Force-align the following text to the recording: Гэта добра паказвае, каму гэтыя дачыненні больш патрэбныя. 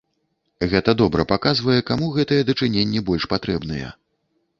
Гэта 0.69 0.93
добра 1.01 1.25
паказвае, 1.33 1.75
каму 1.89 2.07
гэтыя 2.15 2.47
дачыненні 2.47 3.03
больш 3.11 3.29
патрэбныя. 3.35 3.93